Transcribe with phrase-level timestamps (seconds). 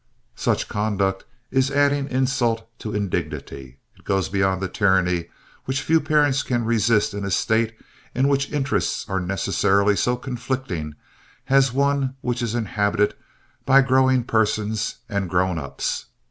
[0.35, 3.77] Such conduct is adding insult to indignity.
[3.95, 5.27] It goes beyond the tyranny
[5.65, 7.75] which few parents can resist in a state
[8.15, 10.95] in which interests are necessarily so conflicting
[11.49, 13.13] as one which is inhabited
[13.63, 16.07] by growing persons and grown ups.